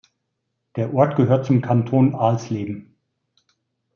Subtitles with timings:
[0.77, 2.95] Der Ort gehörten zum Kanton Alsleben.